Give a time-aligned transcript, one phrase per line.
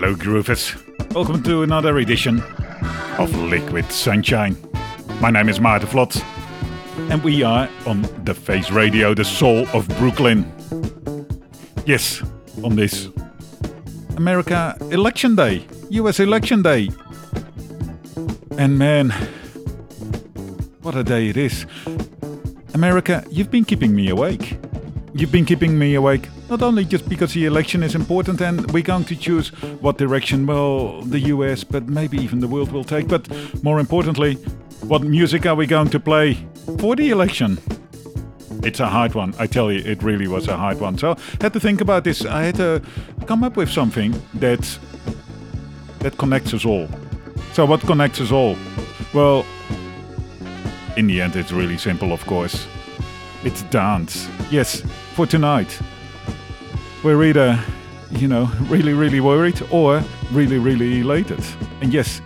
[0.00, 0.76] hello, Groovers.
[1.12, 2.40] Welcome to another edition
[3.18, 4.56] of Liquid Sunshine.
[5.20, 6.22] My name is Maarten Vlot,
[7.10, 10.46] and we are on the Face Radio, the soul of Brooklyn.
[11.84, 12.22] Yes,
[12.62, 13.08] on this
[14.16, 16.90] America Election Day, US Election Day.
[18.56, 19.10] And man,
[20.82, 21.66] what a day it is.
[22.72, 24.58] America, you've been keeping me awake.
[25.12, 28.82] You've been keeping me awake not only just because the election is important and we're
[28.82, 29.48] going to choose
[29.80, 33.28] what direction, well, the US, but maybe even the world will take, but
[33.62, 34.34] more importantly,
[34.82, 36.34] what music are we going to play
[36.78, 37.58] for the election?
[38.62, 40.98] It's a hard one, I tell you, it really was a hard one.
[40.98, 42.24] So I had to think about this.
[42.24, 42.82] I had to
[43.26, 44.78] come up with something that
[46.00, 46.88] that connects us all.
[47.52, 48.56] So what connects us all?
[49.12, 49.44] Well,
[50.96, 52.66] in the end, it's really simple, of course.
[53.44, 54.28] It's dance.
[54.50, 54.82] Yes,
[55.14, 55.80] for tonight.
[57.04, 57.58] We're either,
[58.10, 61.42] you know, really, really worried or really, really elated.
[61.80, 62.18] And yes,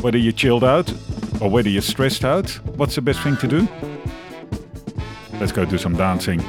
[0.00, 0.92] whether you're chilled out
[1.40, 3.68] or whether you're stressed out, what's the best thing to do?
[5.34, 6.40] Let's go do some dancing.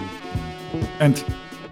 [0.99, 1.23] And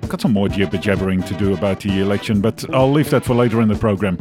[0.04, 3.26] I've got some more jibber jabbering to do about the election, but I'll leave that
[3.26, 4.20] for later in the program.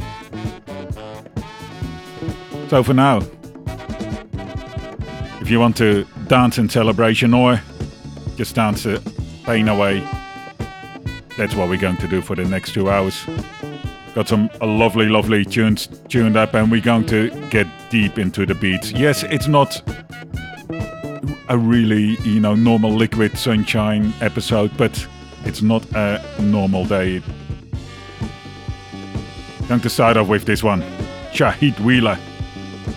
[2.68, 3.20] So for now,
[5.40, 7.60] if you want to dance in celebration or
[8.36, 9.00] just dance the
[9.44, 10.02] pain away,
[11.36, 13.24] that's what we're going to do for the next two hours.
[14.14, 18.54] Got some lovely, lovely tunes tuned up, and we're going to get deep into the
[18.54, 18.92] beats.
[18.92, 19.82] Yes, it's not
[21.48, 25.06] a really, you know, normal liquid sunshine episode, but
[25.44, 27.22] it's not a normal day.
[29.68, 30.82] Going to start off with this one
[31.32, 32.18] Shahid Wheeler.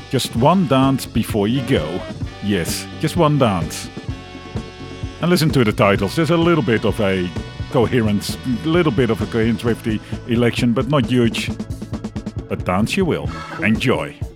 [0.09, 1.99] Just one dance before you go.
[2.43, 3.89] Yes, just one dance.
[5.21, 6.15] And listen to the titles.
[6.15, 7.29] There's a little bit of a
[7.71, 11.49] coherence, a little bit of a coherence with the election, but not huge.
[12.47, 13.29] But dance you will.
[13.61, 14.28] Enjoy.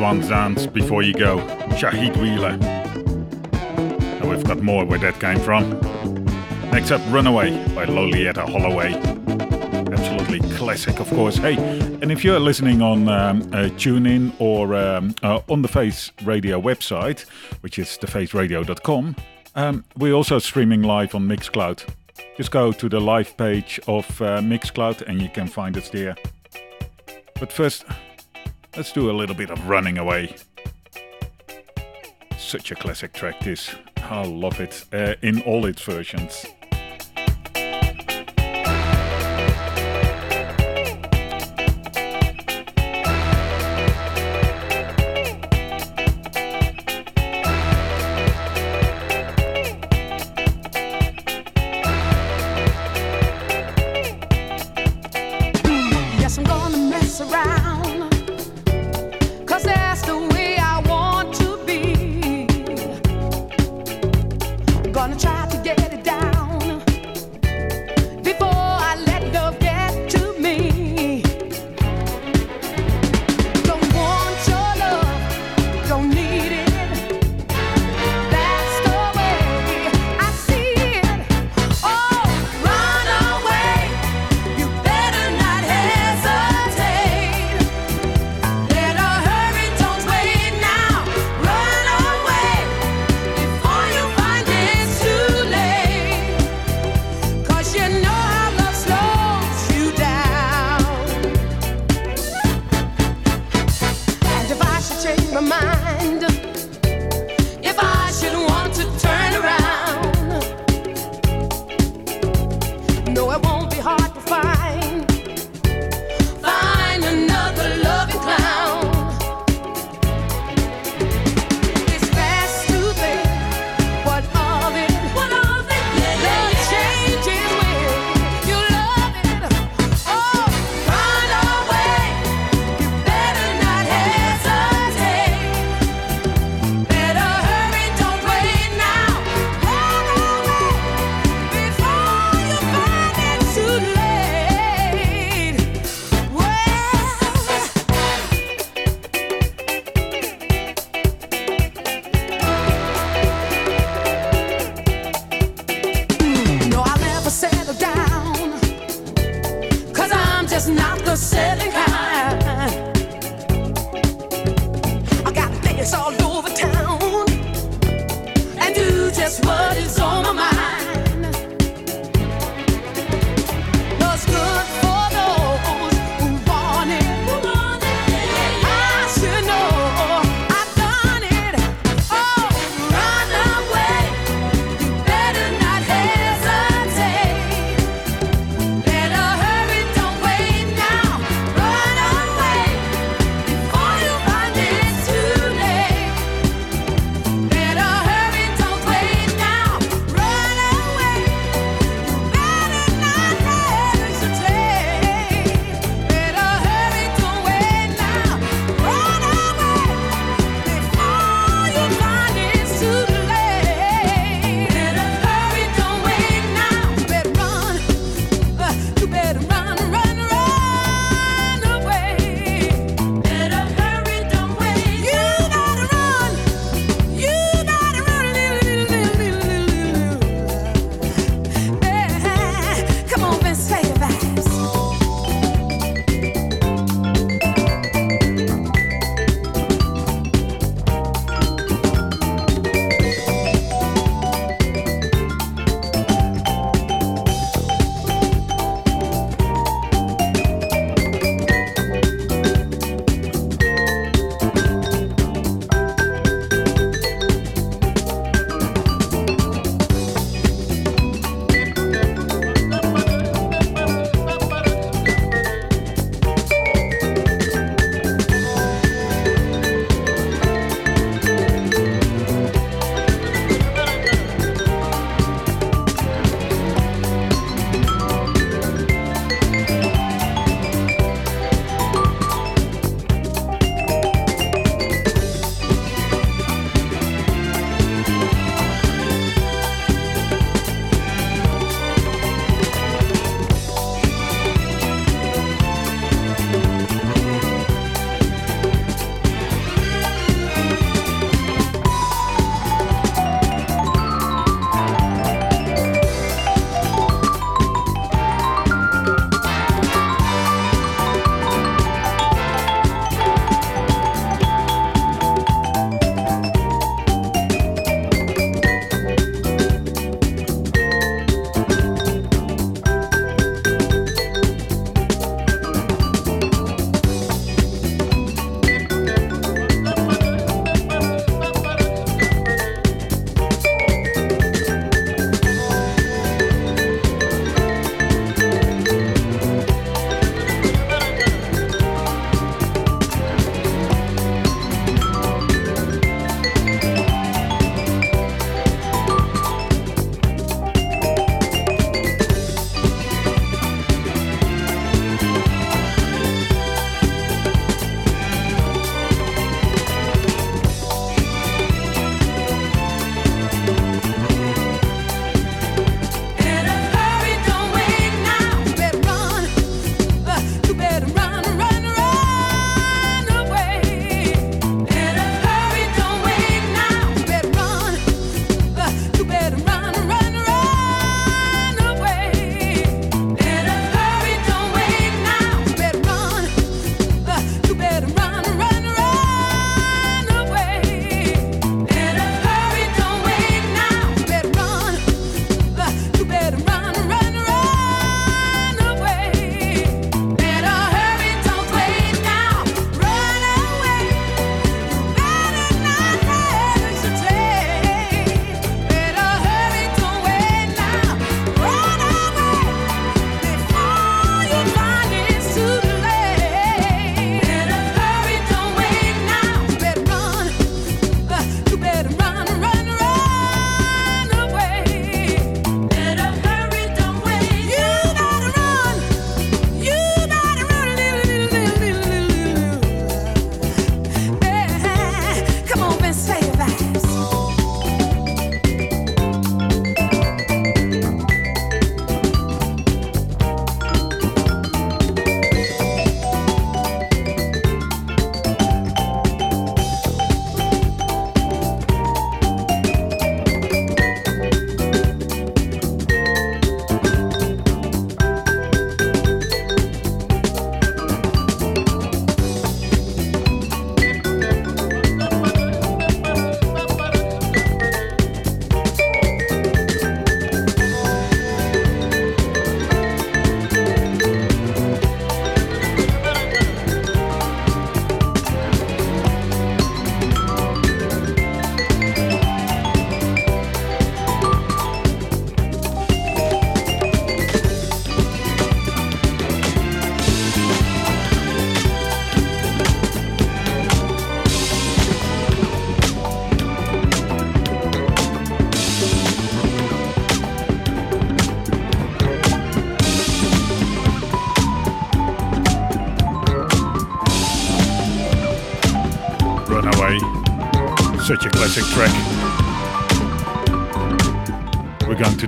[0.00, 1.40] One dance before you go.
[1.76, 2.58] Shahid Wheeler.
[3.52, 5.78] And we've got more where that came from.
[6.70, 8.94] Next up, Runaway by Loleatta Holloway.
[9.92, 11.36] Absolutely classic, of course.
[11.36, 11.56] Hey,
[12.00, 16.58] and if you're listening on um, uh, TuneIn or um, uh, on the Face Radio
[16.58, 17.28] website,
[17.60, 19.16] which is thefaceradio.com,
[19.54, 21.86] um, we're also streaming live on Mixcloud.
[22.38, 26.16] Just go to the live page of uh, Mixcloud and you can find us there.
[27.38, 27.84] But first,
[28.76, 30.36] Let's do a little bit of Running Away.
[32.38, 33.74] Such a classic track, this.
[33.96, 36.46] I love it uh, in all its versions.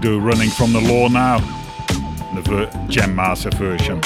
[0.02, 1.38] Do Running from the Law now,
[2.34, 4.00] the Jam Master version.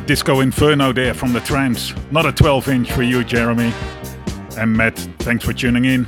[0.00, 1.94] Disco Inferno there from the Trammps.
[2.10, 3.72] Not a 12 inch for you, Jeremy.
[4.58, 6.06] And Matt, thanks for tuning in.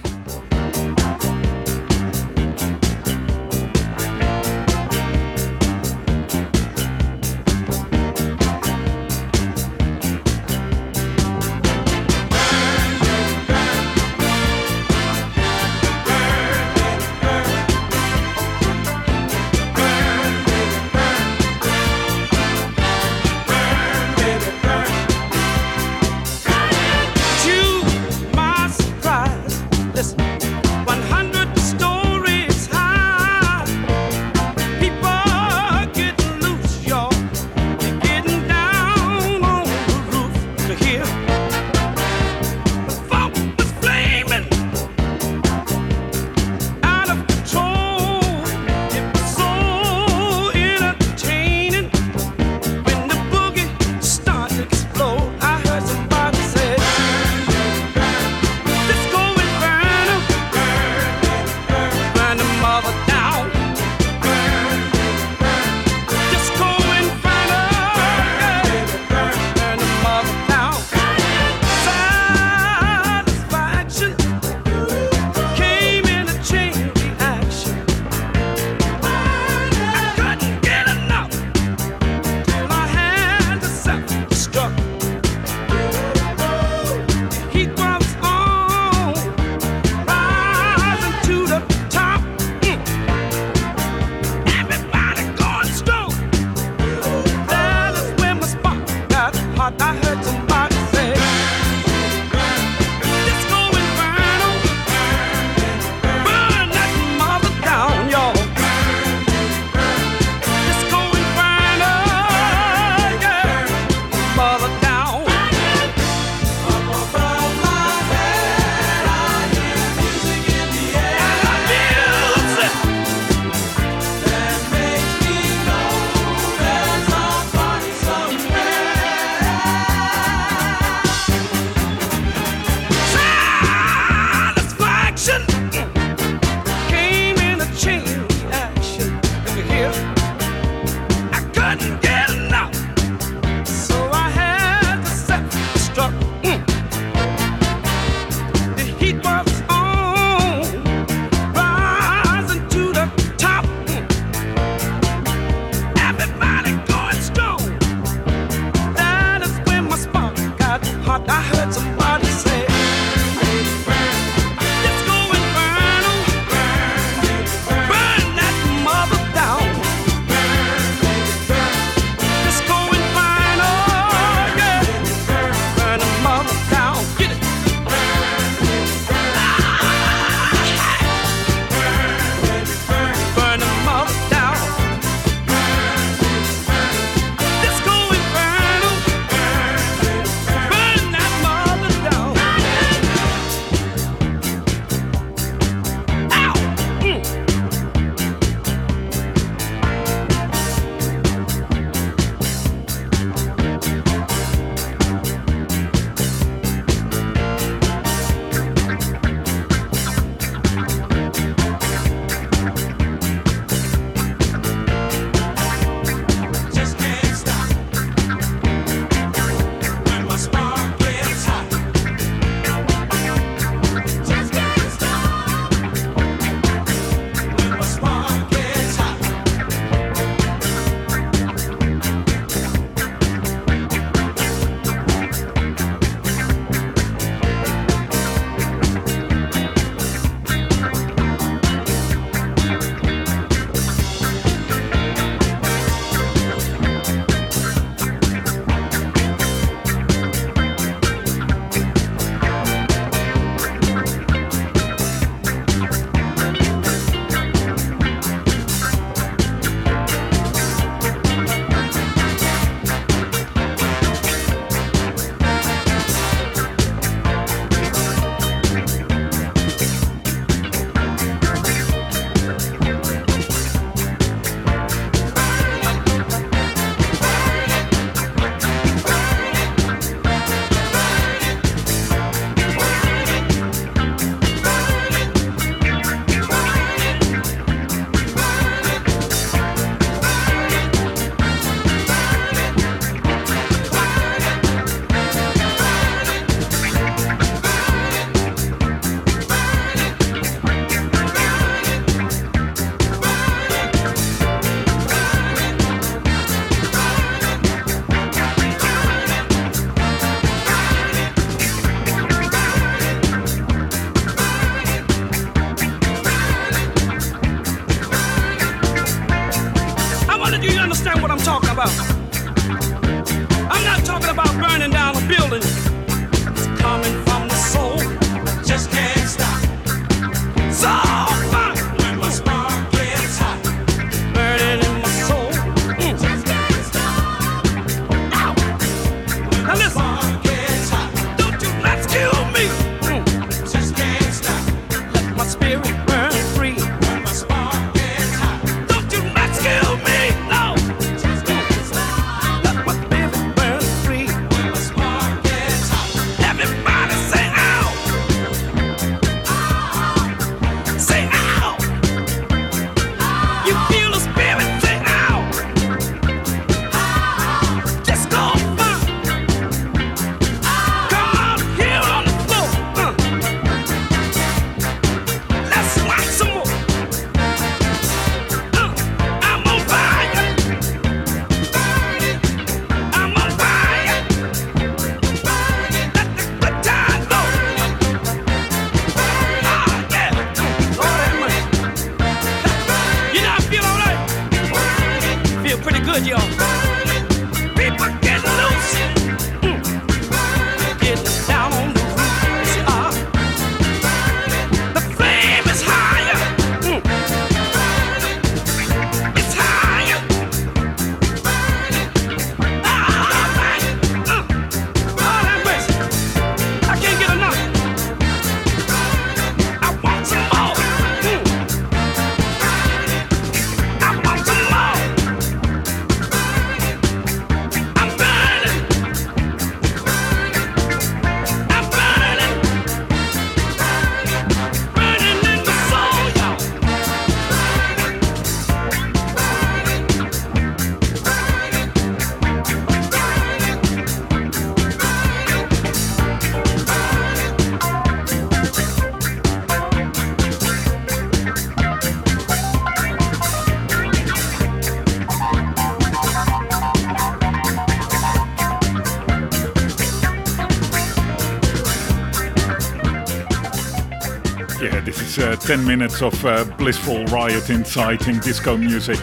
[465.69, 469.19] 10 minutes of uh, blissful riot inciting disco music.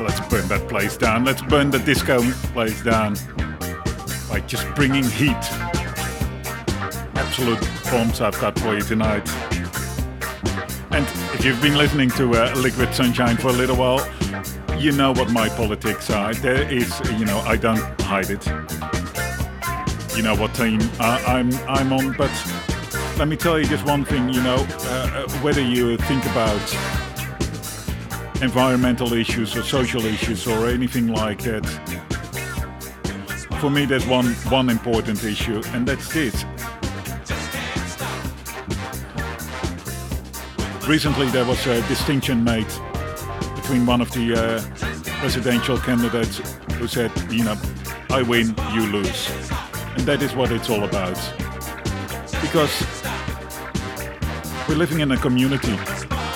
[0.00, 1.24] Let's burn that place down.
[1.24, 2.20] Let's burn the disco
[2.52, 3.14] place down
[4.28, 5.30] by just bringing heat.
[7.14, 9.28] Absolute bombs I've got for you tonight.
[10.90, 14.04] And if you've been listening to uh, Liquid Sunshine for a little while,
[14.76, 16.34] you know what my politics are.
[16.34, 18.44] There is, you know, I don't hide it.
[20.16, 22.32] You know what team uh, I'm I'm on, but
[23.18, 26.60] let me tell you just one thing, you know, uh, uh, whether you think about
[28.42, 31.64] environmental issues or social issues or anything like that,
[33.60, 36.44] for me there's one, one important issue, and that's this.
[40.88, 42.66] Recently there was a distinction made
[43.54, 44.60] between one of the uh,
[45.20, 46.38] presidential candidates
[46.74, 47.56] who said, you know,
[48.10, 49.30] I win, you lose.
[49.96, 51.18] And that is what it's all about.
[52.42, 52.93] Because
[54.68, 55.76] we're living in a community.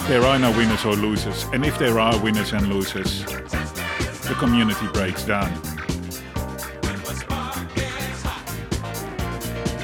[0.07, 1.45] There are no winners or losers.
[1.53, 5.51] And if there are winners and losers, the community breaks down.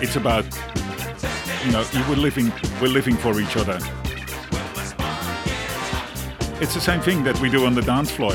[0.03, 0.45] It's about,
[1.65, 3.79] you know, we're living, we're living for each other.
[6.61, 8.35] It's the same thing that we do on the dance floor.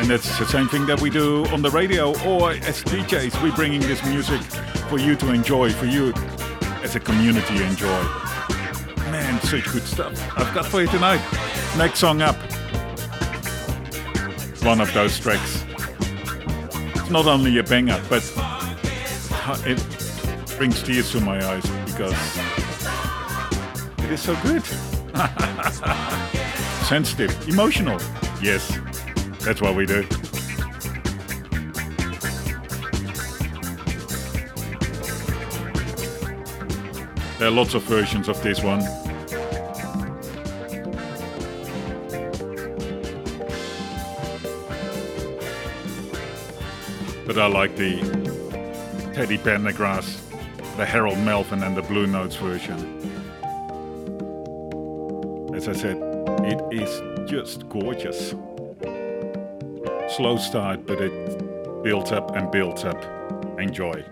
[0.00, 3.42] And that's the same thing that we do on the radio or as DJs.
[3.42, 4.40] We're bringing this music
[4.90, 6.12] for you to enjoy, for you
[6.82, 8.33] as a community enjoy
[9.44, 11.20] such good stuff I've got for you tonight.
[11.76, 12.36] Next song up.
[14.62, 15.64] One of those tracks.
[16.94, 18.22] It's not only a banger, but
[19.66, 22.38] it brings tears to my eyes because
[23.98, 24.64] it is so good.
[26.86, 28.00] Sensitive, emotional.
[28.40, 28.78] Yes,
[29.40, 30.06] that's what we do.
[37.38, 39.03] There are lots of versions of this one.
[47.34, 47.96] But I like the
[49.12, 50.20] Teddy Pendergrass,
[50.76, 52.78] the Harold Melvin, and the Blue Notes version.
[55.52, 55.96] As I said,
[56.44, 58.36] it is just gorgeous.
[60.14, 63.02] Slow start, but it builds up and builds up.
[63.58, 64.04] Enjoy.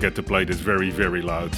[0.00, 1.54] Forget to play this very, very loud.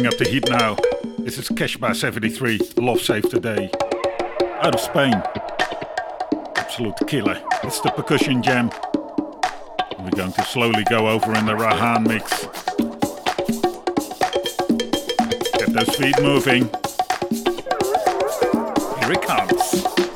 [0.00, 0.76] Yeah, up the heat now.
[1.18, 3.68] This is Cashbah 73, Love Save Today.
[4.62, 5.12] Out of Spain.
[6.54, 7.42] Absolute killer.
[7.64, 8.70] It's the percussion jam.
[9.98, 12.44] We're going to slowly go over in the Rahaan mix.
[15.58, 16.70] Get those feet moving.
[19.00, 20.07] Here it comes.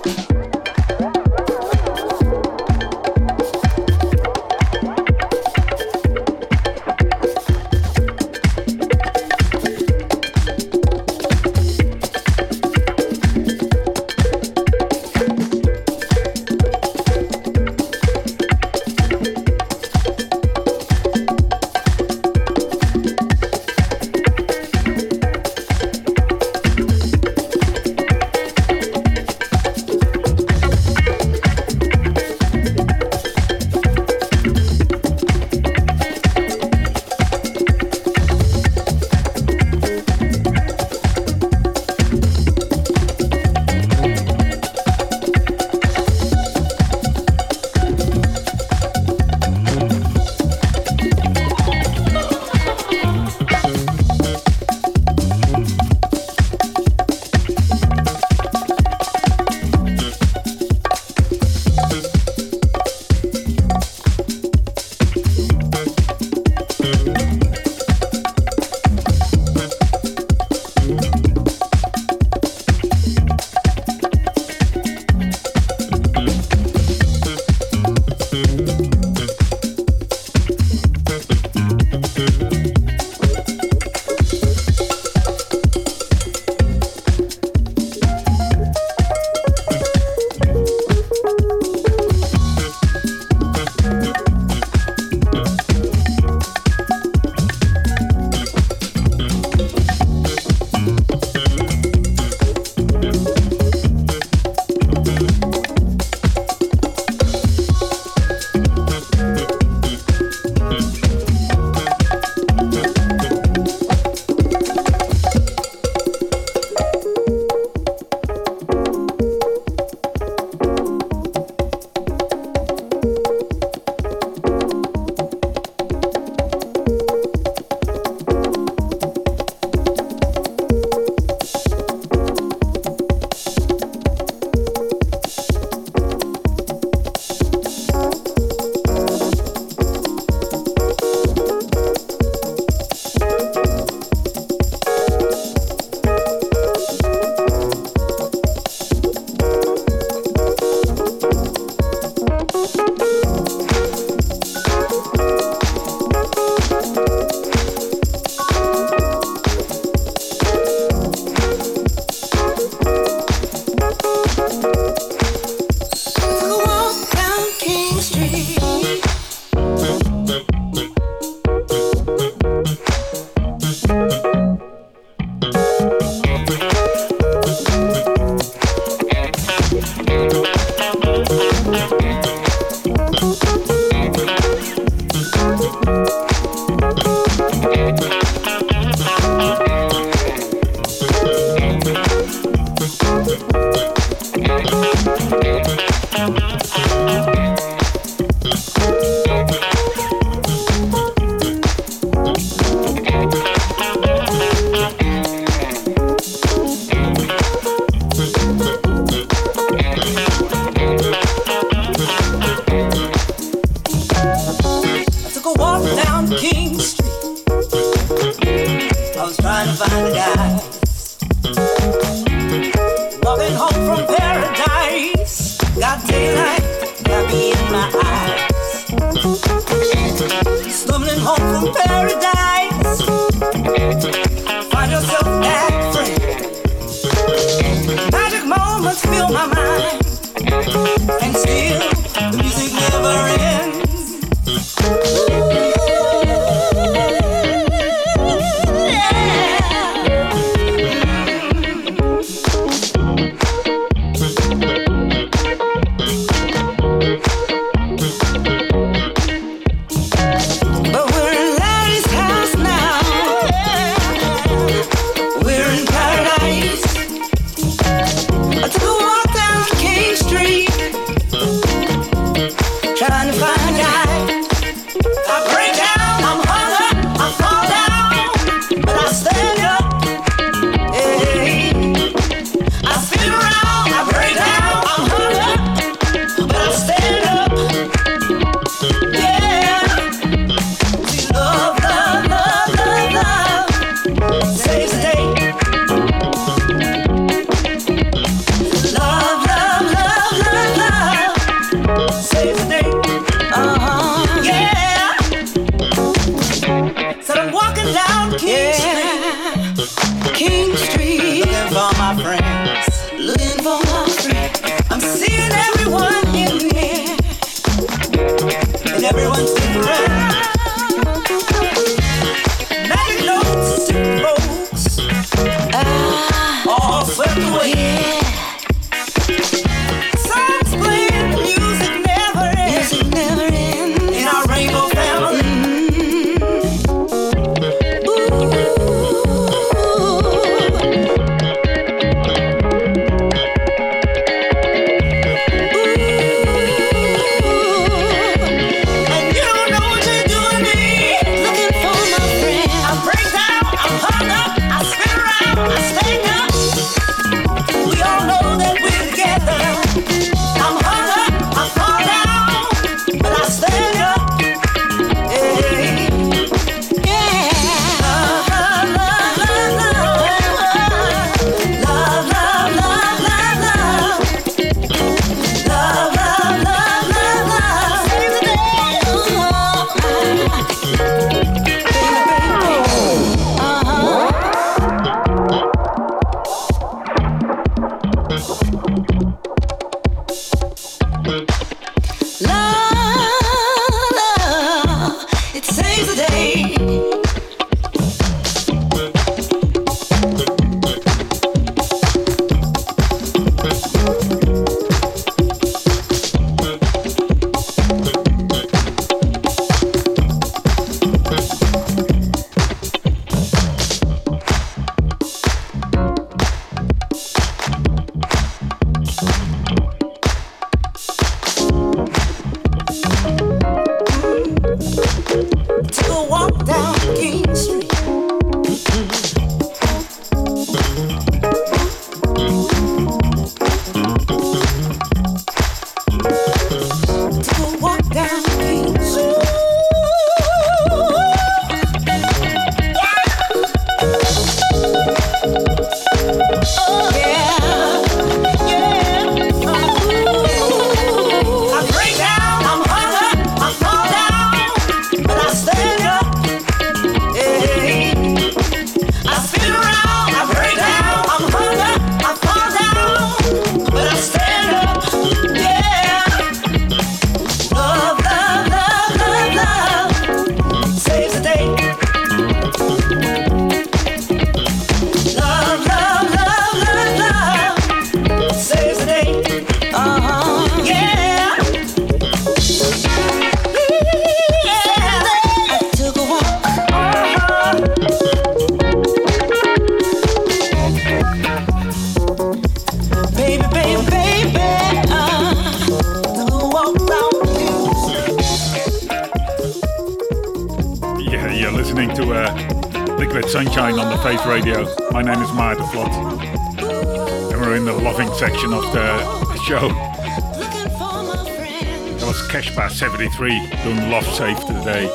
[513.22, 515.08] 1983, done Lost Safe today.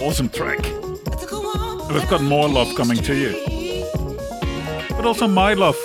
[0.00, 0.64] Awesome track.
[0.64, 3.84] And we've got more love coming to you.
[4.90, 5.76] But also my love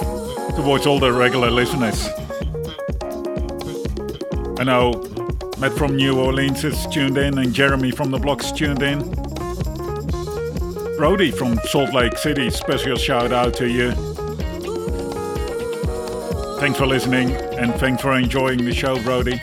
[0.55, 2.07] towards all the regular listeners.
[4.59, 4.91] I know
[5.57, 8.99] Matt from New Orleans is tuned in and Jeremy from the Blocks tuned in.
[10.95, 13.91] Brody from Salt Lake City, special shout out to you.
[16.61, 19.41] Thanks for listening and thanks for enjoying the show, Brody.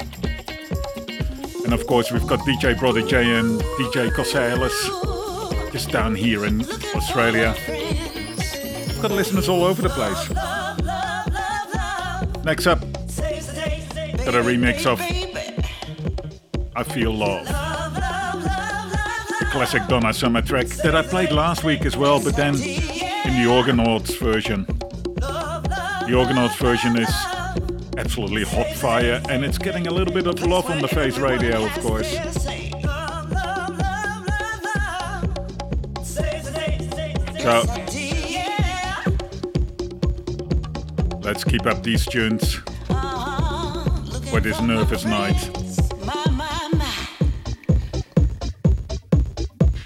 [1.77, 4.73] Of course, we've got DJ Brother J and DJ Cosales
[5.73, 6.63] just down here in
[6.95, 7.55] Australia.
[7.69, 10.31] We've got listeners all over the place.
[12.45, 12.81] Next up,
[14.25, 14.99] got a remix of
[16.75, 17.47] I Feel Love.
[19.51, 23.45] Classic Donna Summer track that I played last week as well, but then in the
[23.49, 24.65] Organauts version.
[24.65, 27.36] The Organauts version is
[28.19, 31.67] absolutely hot fire and it's getting a little bit of love on the face radio,
[31.67, 32.11] of course.
[37.43, 37.63] So
[41.21, 42.55] let's keep up these tunes
[44.31, 45.51] for this nervous night.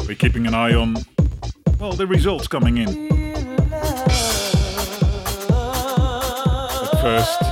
[0.07, 0.99] We're keeping an eye on,
[1.81, 3.11] well, the results coming in.
[7.01, 7.50] First,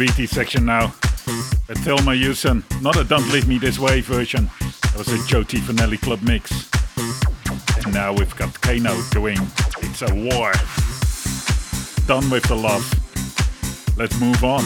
[0.00, 0.86] BT section now.
[1.68, 4.50] A Thelma Houston, not a Don't Leave Me This Way version.
[4.80, 5.42] That was a Joe.
[5.42, 6.70] Vanelli Club mix.
[7.84, 9.36] And now we've got Kano doing
[9.82, 10.52] It's a War.
[12.06, 12.82] Done with the love.
[13.98, 14.64] Let's move on.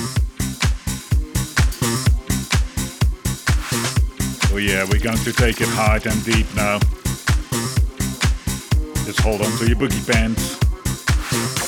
[4.53, 6.78] Oh yeah, we're going to take it hard and deep now.
[9.05, 11.64] Just hold on to your boogie pants.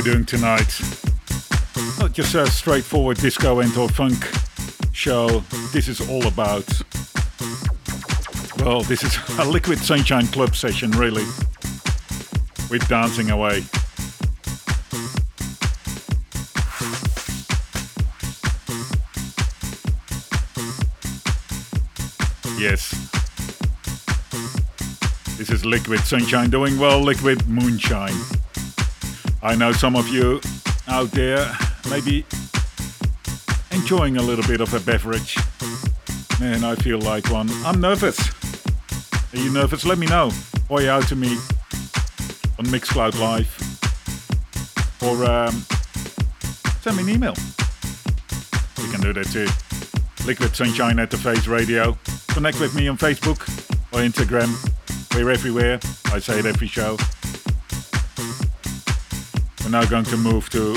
[0.00, 0.80] We're doing tonight.
[1.98, 4.16] Not just a straightforward disco and or funk
[4.92, 5.40] show.
[5.72, 6.66] This is all about.
[8.64, 11.24] Well, this is a Liquid Sunshine Club session, really.
[12.70, 13.64] We're dancing away.
[22.58, 22.90] Yes.
[25.36, 28.39] This is Liquid Sunshine doing well, Liquid Moonshine.
[29.42, 30.40] I know some of you
[30.86, 31.50] out there
[31.88, 32.26] maybe
[33.70, 35.36] enjoying a little bit of a beverage.
[36.38, 37.48] Man, I feel like one.
[37.64, 38.18] I'm nervous.
[39.32, 39.84] Are you nervous?
[39.84, 40.30] Let me know.
[40.68, 41.32] point out to me
[42.58, 43.48] on Mixcloud Live
[45.02, 45.64] or um,
[46.82, 47.34] send me an email.
[48.82, 49.48] You can do that too.
[50.26, 51.96] Liquid Sunshine at the Face Radio.
[52.28, 53.40] Connect with me on Facebook
[53.92, 54.50] or Instagram.
[55.14, 55.80] We're everywhere.
[56.12, 56.98] I say it every show.
[59.70, 60.74] We're now going to move to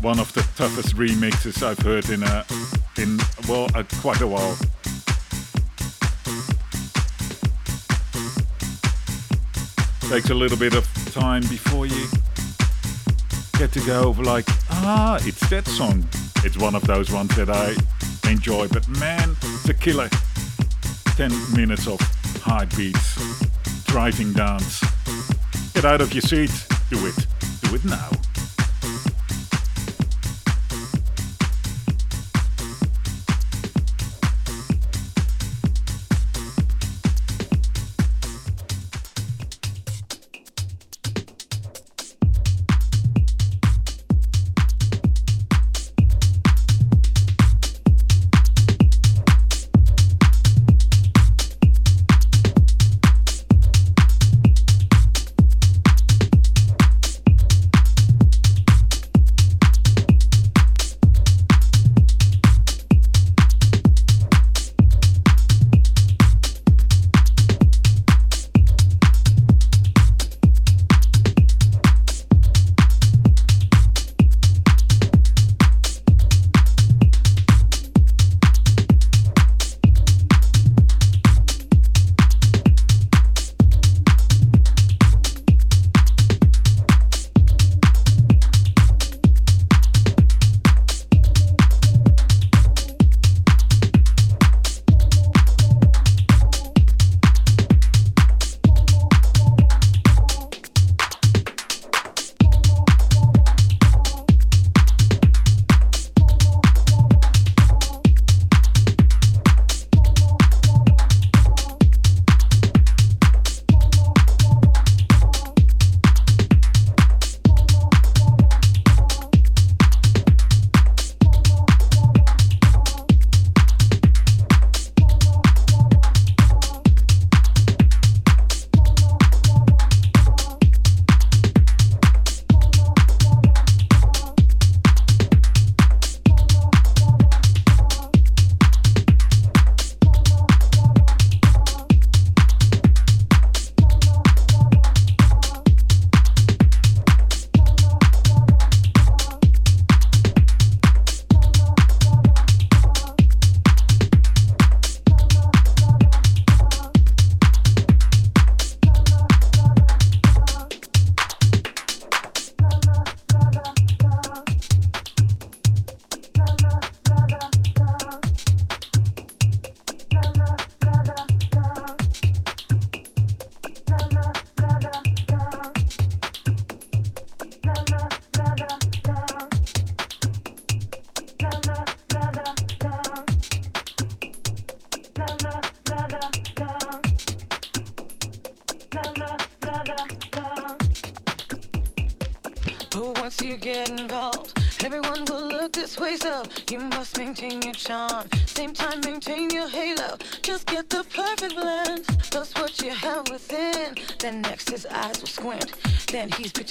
[0.00, 2.46] one of the toughest remixes I've heard in a
[2.96, 4.54] in well uh, quite a while.
[10.08, 12.06] Takes a little bit of time before you
[13.58, 16.06] get to go over like ah it's that song.
[16.44, 17.74] It's one of those ones that I
[18.30, 20.08] enjoy, but man, it's a killer.
[21.16, 21.98] 10 minutes of
[22.42, 23.18] hard beats,
[23.86, 24.80] driving dance.
[25.74, 26.52] Get out of your seat,
[26.88, 27.26] do it,
[27.62, 28.10] do it now.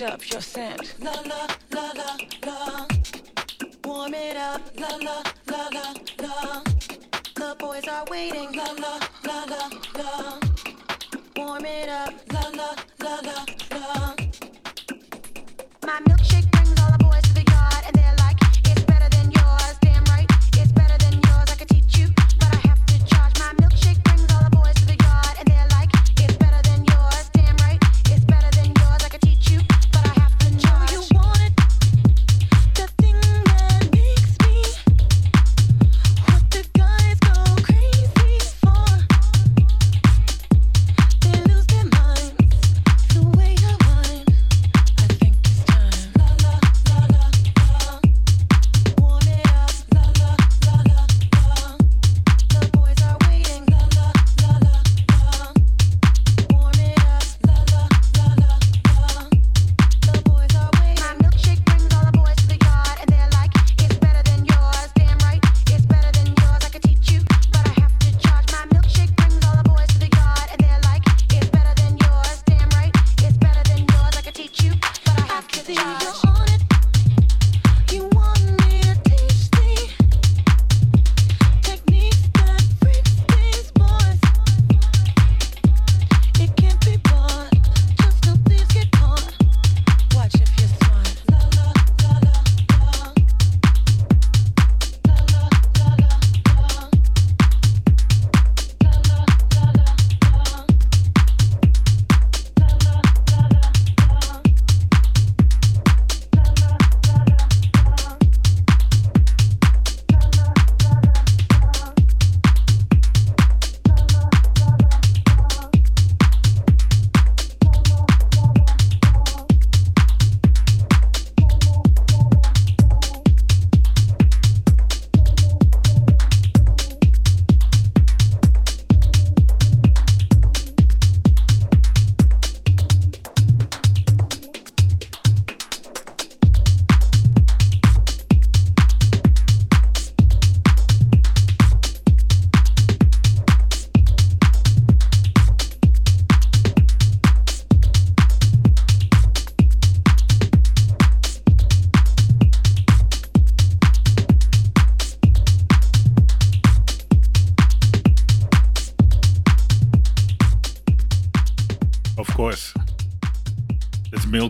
[0.01, 0.93] Up your scent.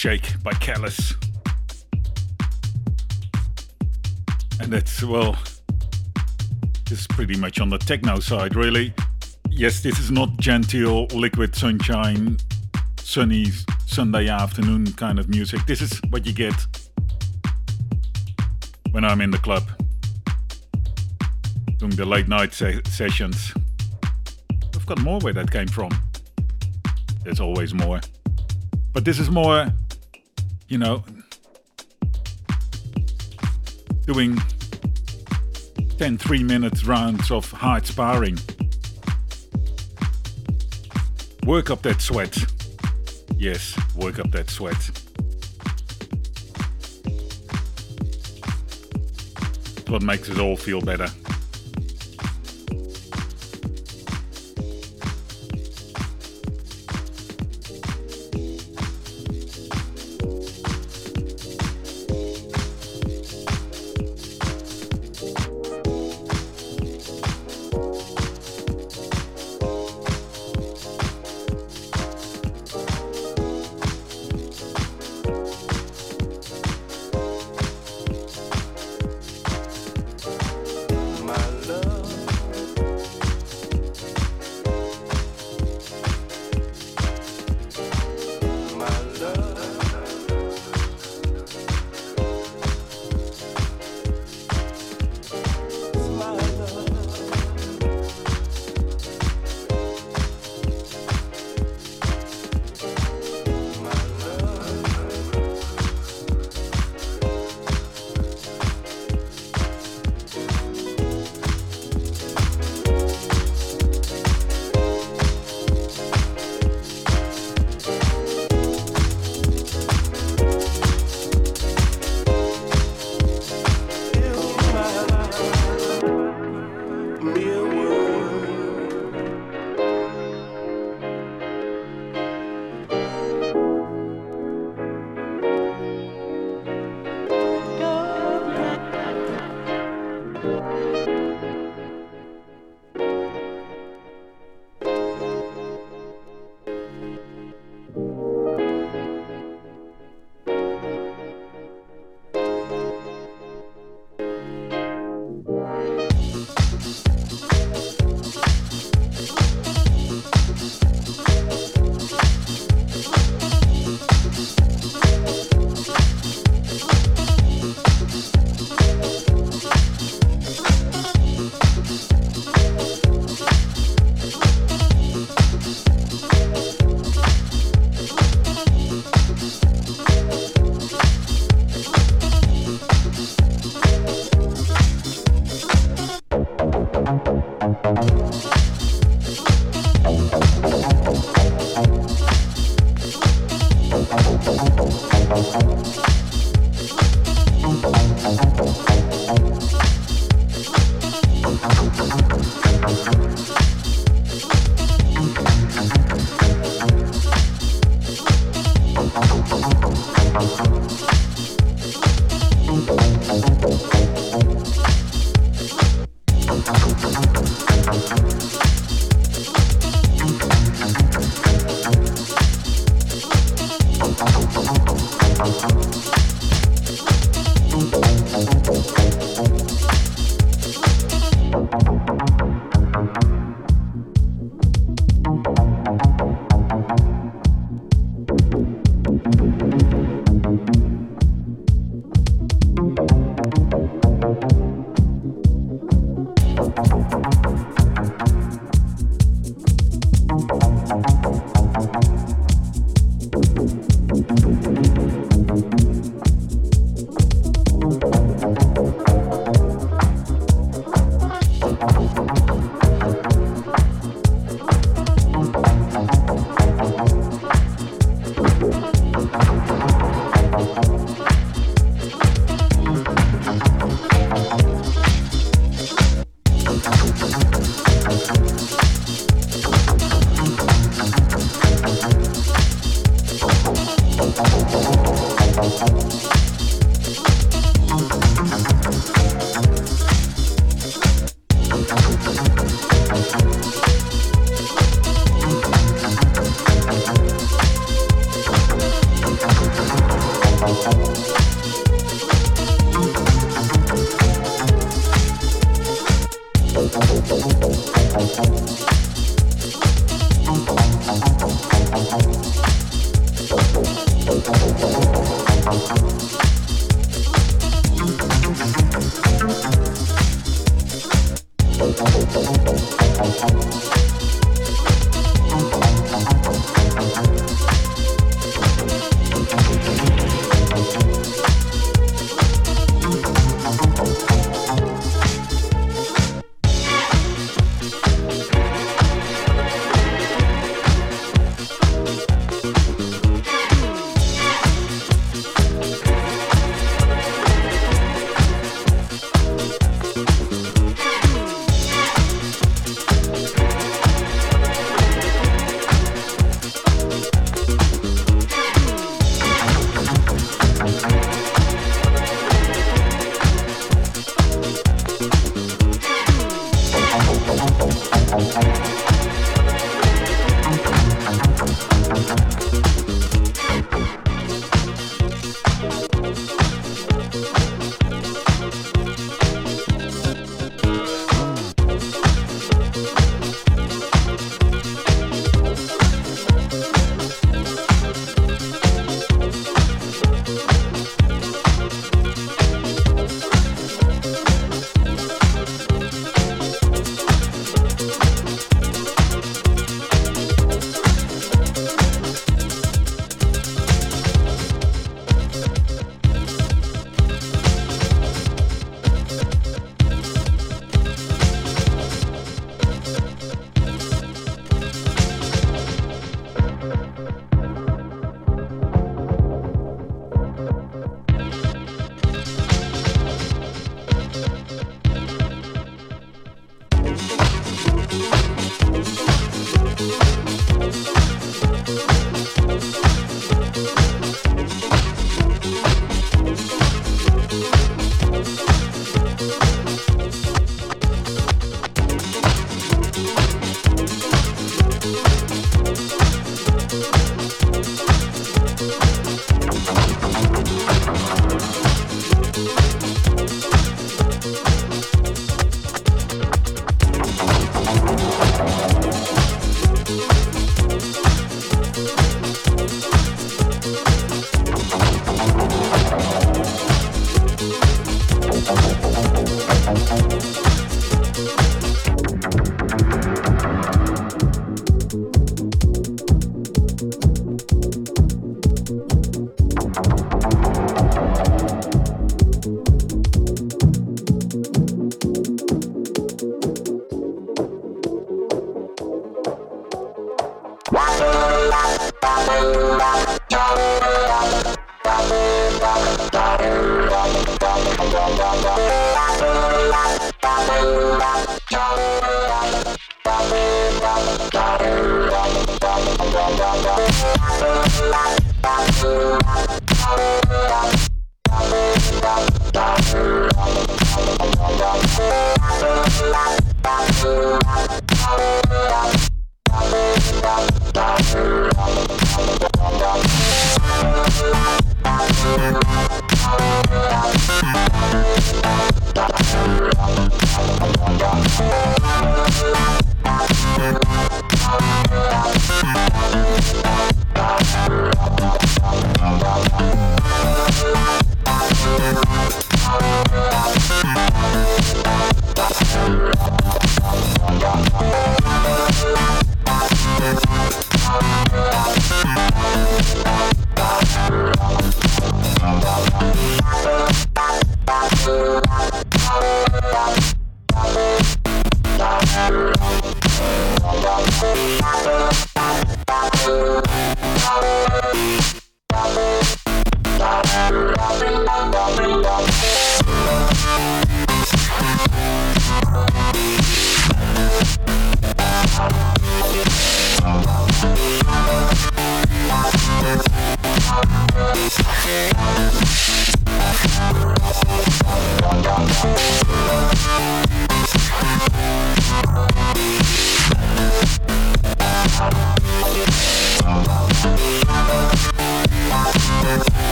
[0.00, 1.14] It's Milkshake by Kelis.
[4.60, 5.36] And that's, well,
[6.90, 8.94] is pretty much on the techno side, really.
[9.50, 12.36] Yes, this is not genteel, liquid sunshine,
[13.00, 13.46] sunny
[13.86, 15.66] Sunday afternoon kind of music.
[15.66, 16.54] This is what you get
[18.92, 19.64] when I'm in the club
[21.78, 23.52] doing the late night se- sessions.
[24.76, 25.90] I've got more where that came from.
[27.24, 28.00] There's always more.
[28.92, 29.72] But this is more,
[30.68, 31.02] you know,
[34.06, 34.38] doing
[35.98, 38.38] 10 3 minute rounds of hard sparring.
[41.46, 42.36] Work up that sweat.
[43.36, 44.76] Yes, work up that sweat.
[49.88, 51.08] What makes us all feel better.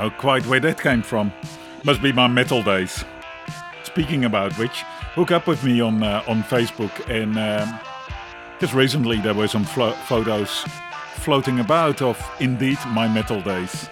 [0.00, 1.32] Know quite where that came from.
[1.84, 3.04] Must be my metal days.
[3.82, 4.82] Speaking about which,
[5.14, 7.80] hook up with me on uh, on Facebook and um,
[8.60, 10.64] just recently there were some flo- photos
[11.16, 13.90] floating about of indeed my metal days.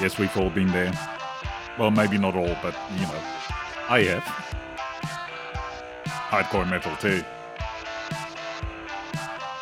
[0.00, 0.92] Yes, we've all been there.
[1.78, 3.20] Well, maybe not all, but you know,
[3.88, 4.24] I have.
[6.30, 7.22] Hardcore metal too.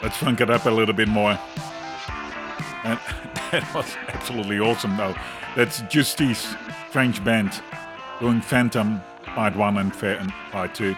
[0.03, 1.39] Let's funk it up a little bit more.
[2.85, 2.99] And
[3.53, 5.15] that was absolutely awesome, though.
[5.55, 6.55] That's Justice,
[6.91, 7.61] French band,
[8.21, 10.97] doing Phantom Part 1 and and Part 2.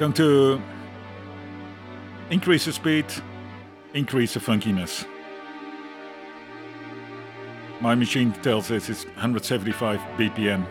[0.00, 0.60] Going to
[2.30, 3.06] increase the speed,
[3.94, 5.06] increase the funkiness.
[7.80, 10.66] My machine tells us it's 175 BPM.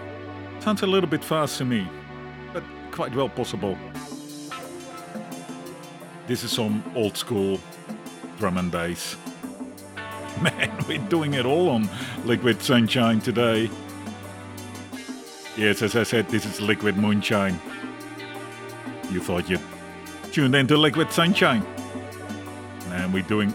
[0.59, 1.87] Sounds a little bit fast to me,
[2.51, 3.77] but quite well possible.
[6.29, 7.59] This is some old school
[8.37, 9.17] drum and bass.
[10.43, 11.89] Man, we're doing it all on
[12.23, 13.67] Liquid Sunshine today.
[15.57, 17.59] Yes, as I said, this is Liquid Moonshine.
[19.09, 19.59] You thought you'd
[20.31, 21.65] tuned into Liquid Sunshine.
[22.91, 23.51] And we're doing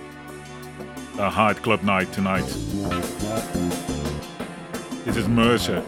[1.19, 2.47] a hard club night tonight.
[5.05, 5.81] This is Mercer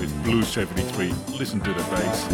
[0.00, 1.12] with Blue 73.
[1.38, 2.26] Listen to the bass.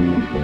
[0.00, 0.39] Thank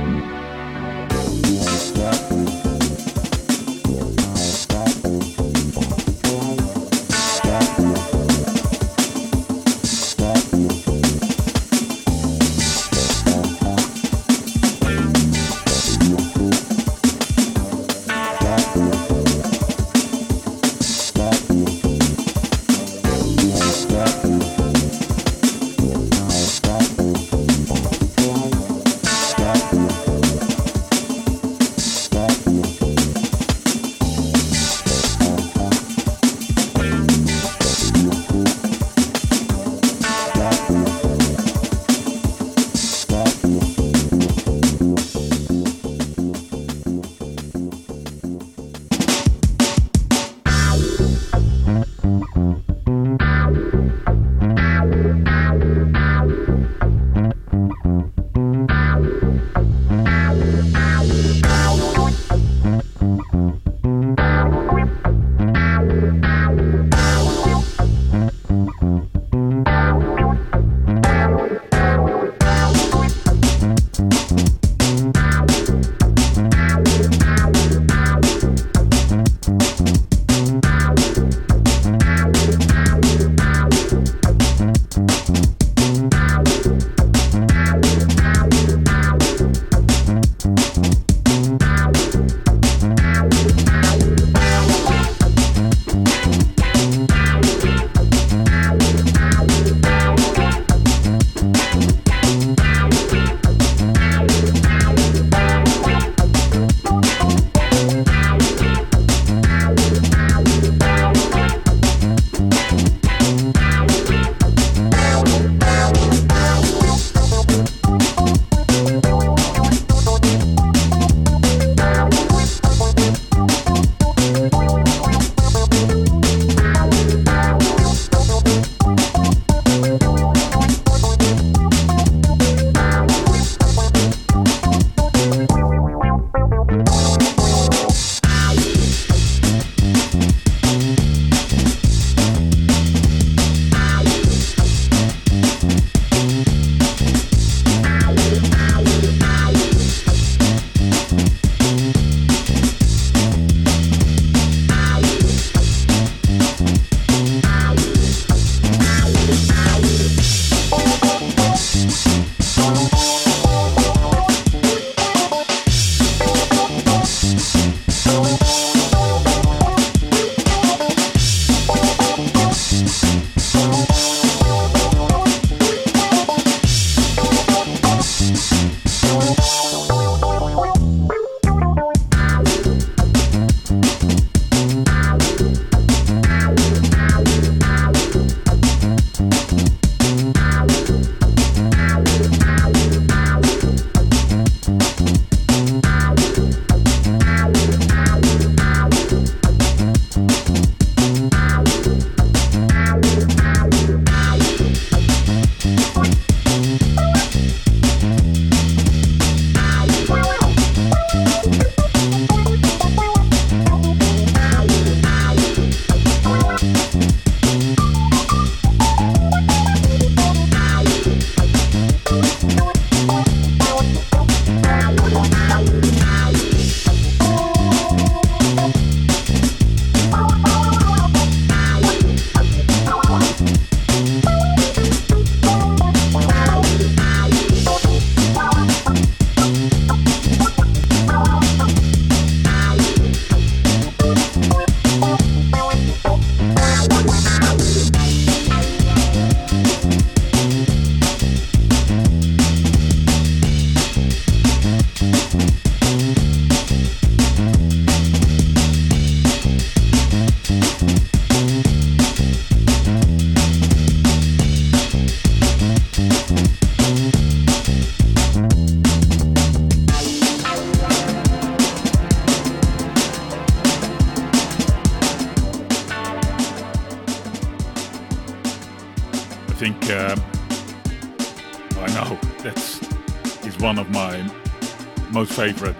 [285.36, 285.74] favorite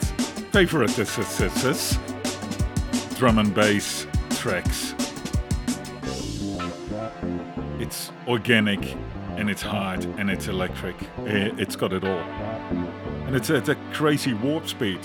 [0.53, 0.91] favorite
[3.17, 4.95] drum and bass tracks.
[7.81, 8.95] It's organic
[9.37, 10.95] and it's hard and it's electric.
[11.27, 12.25] Eh, It's got it all.
[13.27, 15.01] And it's at a crazy warp speed.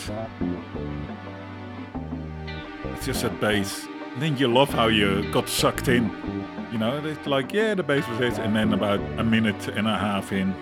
[2.95, 3.87] It's just that bass.
[4.13, 6.03] And then you love how you got sucked in.
[6.73, 8.37] You know, it's like, yeah, the bass was it.
[8.39, 10.53] And then about a minute and a half in,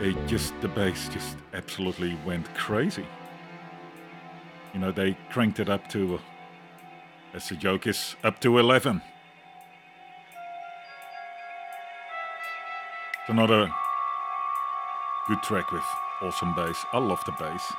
[0.00, 3.06] it just, the bass just absolutely went crazy.
[4.74, 6.18] You know, they cranked it up to, uh,
[7.32, 9.00] as the joke is, up to 11.
[13.20, 13.70] It's another
[15.26, 15.84] good track with
[16.20, 16.84] awesome bass.
[16.92, 17.72] I love the bass.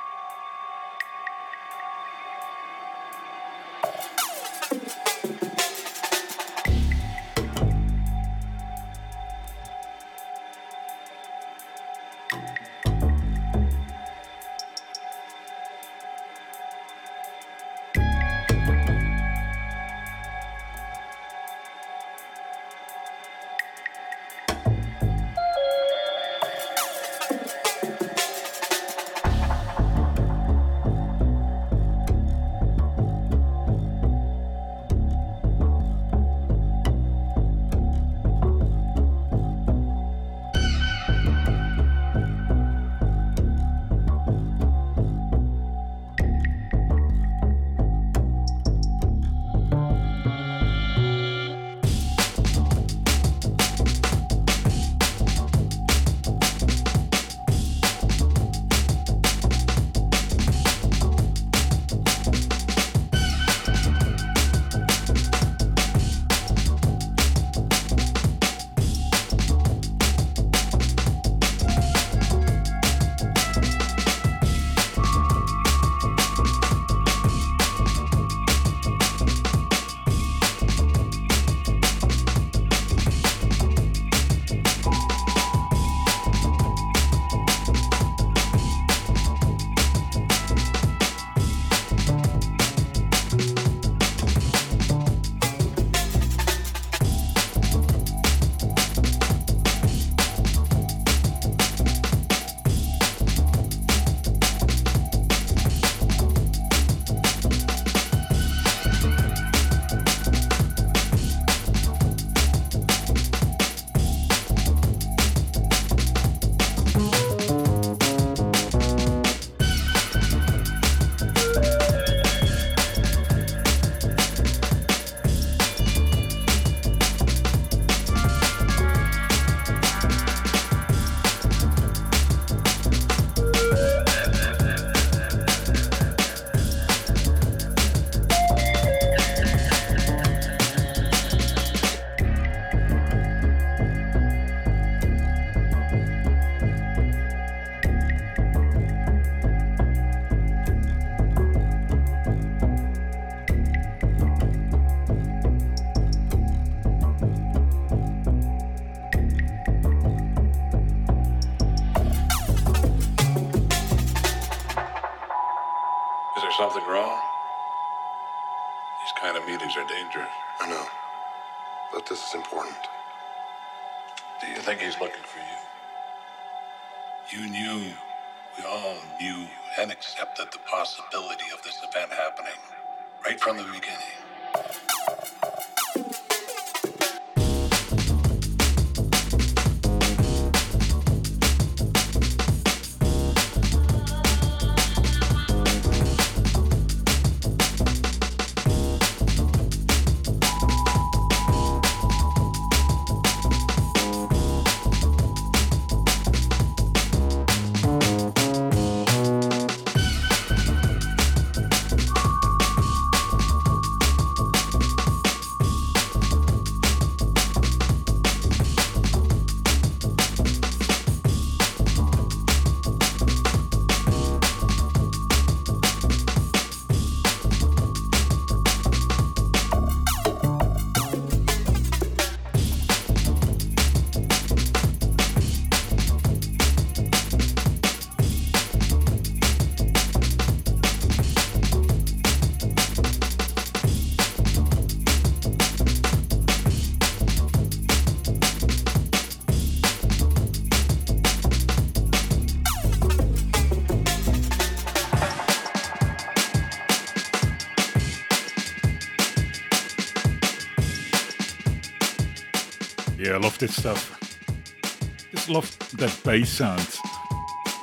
[266.36, 266.98] Bass sound.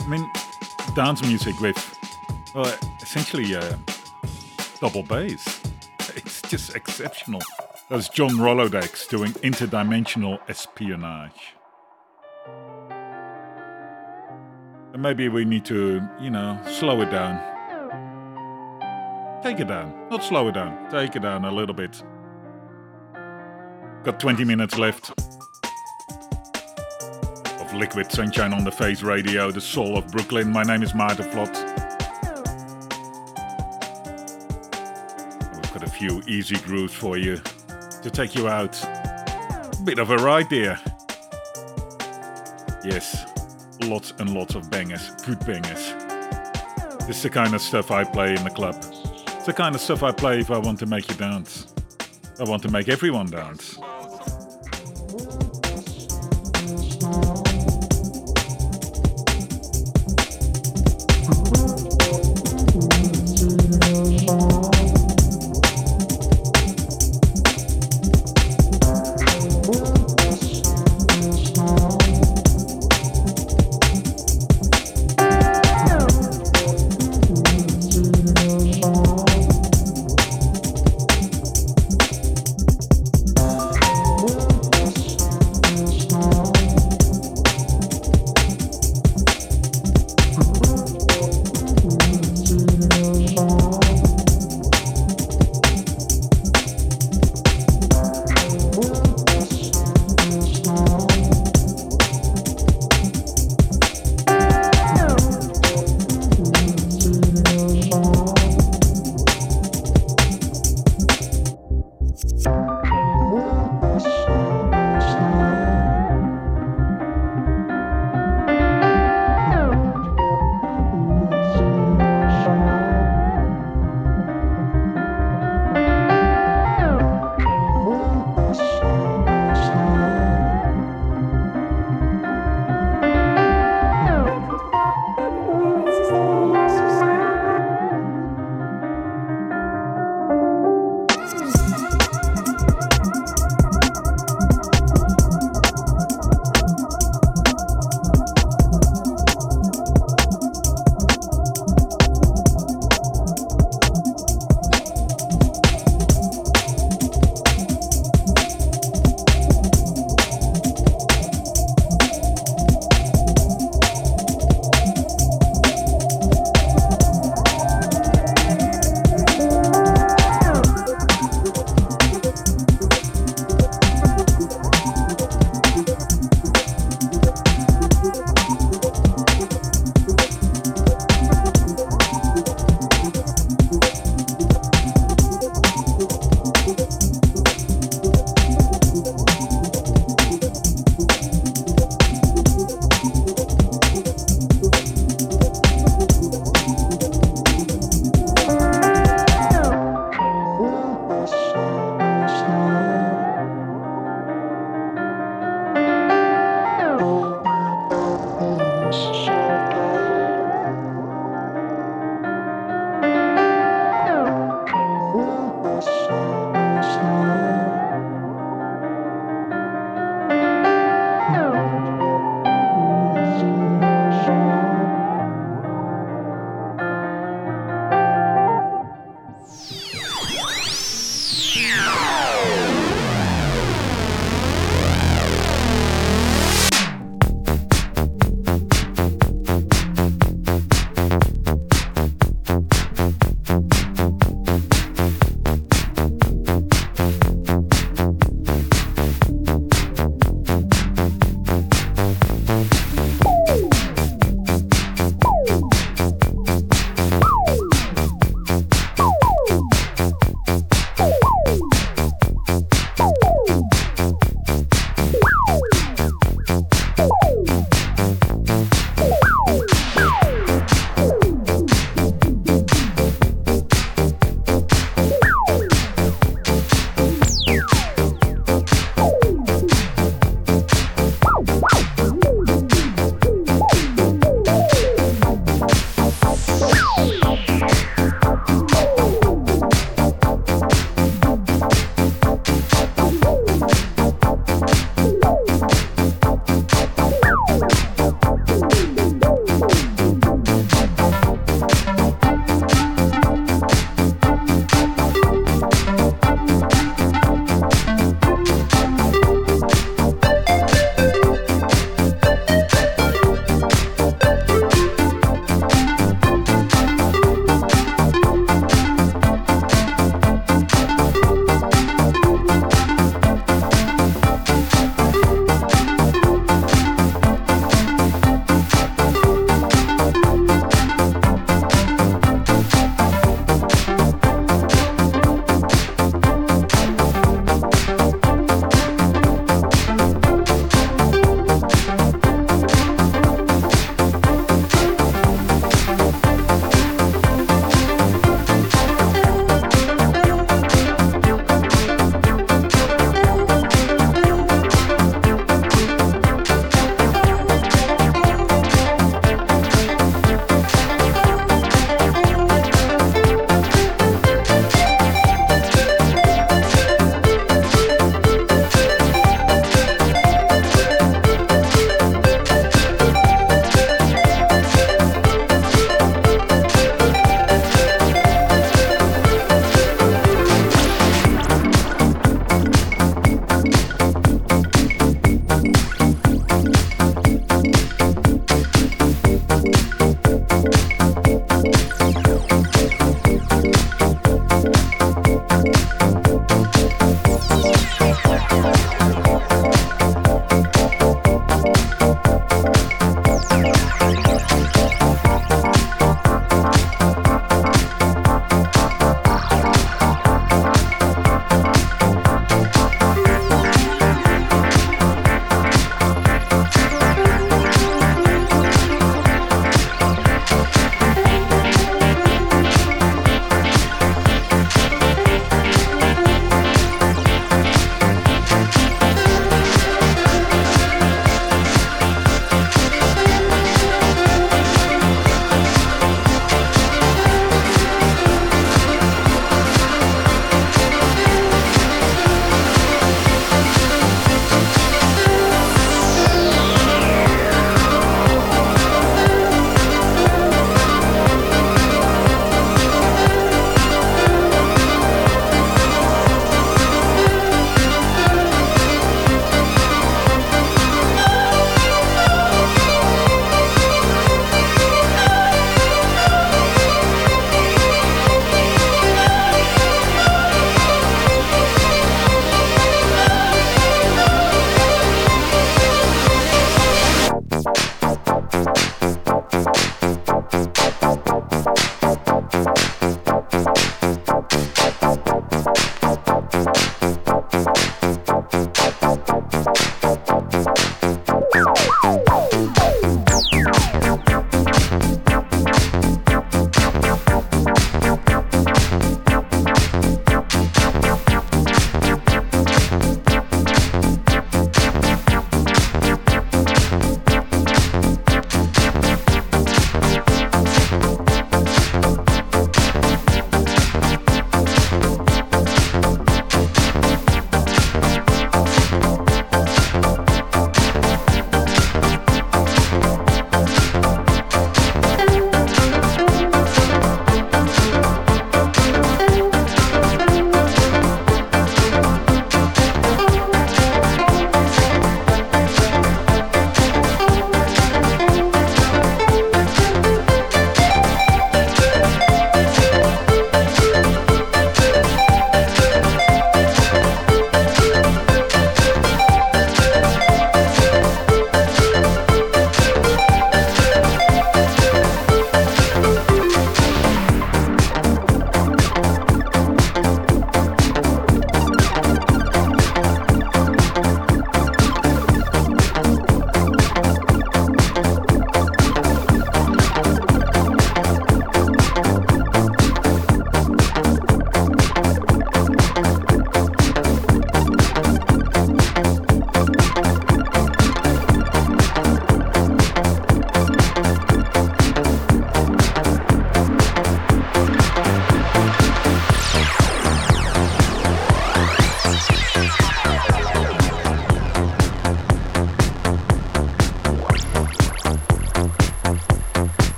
[0.00, 0.30] I mean,
[0.94, 1.78] dance music with,
[2.54, 2.70] well,
[3.00, 3.76] essentially uh,
[4.80, 5.60] double bass.
[6.14, 7.40] It's just exceptional.
[7.88, 11.54] That's John Rolodex doing interdimensional espionage.
[14.92, 17.40] And maybe we need to, you know, slow it down.
[19.42, 20.08] Take it down.
[20.10, 20.90] Not slow it down.
[20.90, 22.02] Take it down a little bit.
[24.04, 25.12] Got 20 minutes left
[27.74, 30.50] Liquid Sunshine on the Face Radio, the soul of Brooklyn.
[30.50, 31.52] My name is Maarten Vlot.
[35.54, 37.40] We've got a few easy grooves for you
[38.02, 38.72] to take you out.
[39.84, 40.78] Bit of a ride there.
[42.84, 43.24] Yes,
[43.84, 45.94] lots and lots of bangers, good bangers.
[47.06, 48.76] This is the kind of stuff I play in the club.
[49.28, 51.72] It's the kind of stuff I play if I want to make you dance.
[52.38, 53.78] I want to make everyone dance.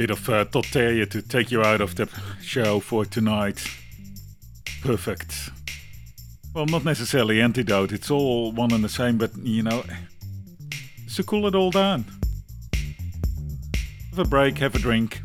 [0.00, 2.08] Bit of uh, to take you out of the
[2.40, 3.62] show for tonight.
[4.80, 5.50] Perfect.
[6.54, 9.84] Well, not necessarily antidote, it's all one and the same, but you know,
[11.16, 12.06] to cool it all down.
[14.08, 15.20] Have a break, have a drink.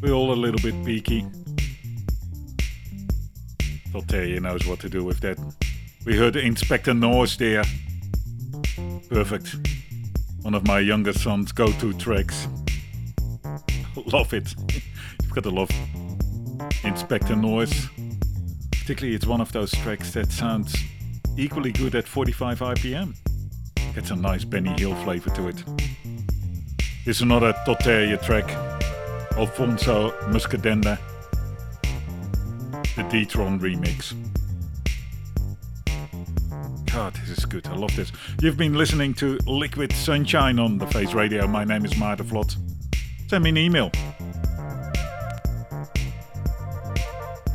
[0.00, 1.26] We're all a little bit peaky.
[3.92, 5.38] Todd Terje knows what to do with that.
[6.06, 7.64] We heard Inspector Norse there.
[9.10, 9.56] Perfect.
[10.40, 12.48] One of my younger son's go to tracks.
[14.12, 14.54] Love it.
[15.22, 15.70] You've got to love
[16.82, 17.86] Inspector Norse.
[18.72, 20.74] Particularly, it's one of those tracks that sounds
[21.36, 23.14] equally good at 45 RPM.
[23.94, 25.62] Gets a nice Benny Hill flavor to it.
[27.06, 28.50] Is another Todd Terje track.
[29.36, 30.98] Alfonso Muskedunder.
[32.96, 34.12] The Deetron remix.
[36.92, 37.64] God, this is good.
[37.68, 38.10] I love this.
[38.42, 41.46] You've been listening to Liquid Sunshine on the Face Radio.
[41.46, 42.69] My name is Maarten Vlot.
[43.30, 43.92] Send me an email.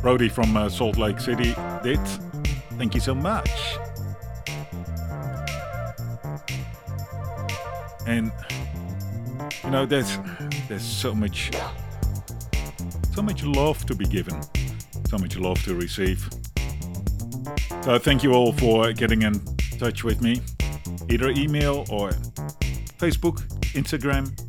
[0.00, 2.00] Brody from uh, Salt Lake City did.
[2.78, 3.50] Thank you so much.
[8.06, 8.32] And
[9.64, 10.16] you know, there's
[10.66, 11.50] there's so much
[13.14, 14.40] so much love to be given,
[15.10, 16.26] so much love to receive.
[17.82, 19.44] So thank you all for getting in
[19.78, 20.40] touch with me,
[21.10, 22.12] either email or
[22.98, 23.42] Facebook,
[23.74, 24.45] Instagram.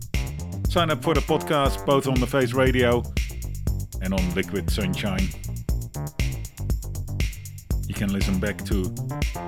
[0.69, 3.01] Sign up for the podcast both on the Face Radio
[4.01, 5.27] and on Liquid Sunshine.
[7.87, 8.83] You can listen back to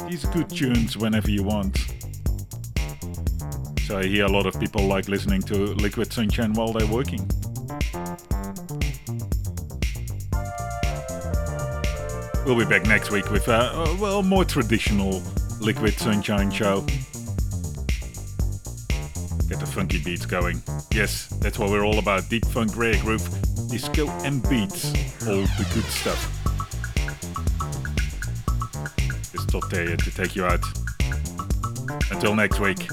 [0.10, 1.78] these good tunes whenever you want.
[3.82, 7.28] So I hear a lot of people like listening to Liquid Sunshine while they're working.
[12.46, 15.22] We'll be back next week with uh, a, a well more traditional
[15.60, 16.86] Liquid Sunshine show
[19.80, 20.62] funky beats going.
[20.92, 22.28] Yes, that's what we're all about.
[22.28, 23.26] Deep funk, rare groove,
[23.70, 24.92] disco and beats.
[25.26, 26.20] All the good stuff.
[29.34, 30.60] It's Todd to take you out.
[32.12, 32.90] Until next week.